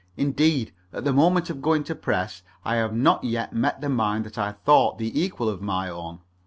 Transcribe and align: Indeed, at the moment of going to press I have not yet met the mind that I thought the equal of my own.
Indeed, 0.17 0.73
at 0.91 1.03
the 1.03 1.13
moment 1.13 1.51
of 1.51 1.61
going 1.61 1.83
to 1.83 1.93
press 1.93 2.41
I 2.65 2.77
have 2.77 2.91
not 2.91 3.23
yet 3.23 3.53
met 3.53 3.81
the 3.81 3.89
mind 3.89 4.25
that 4.25 4.39
I 4.39 4.51
thought 4.53 4.97
the 4.97 5.21
equal 5.21 5.47
of 5.47 5.61
my 5.61 5.89
own. 5.91 6.21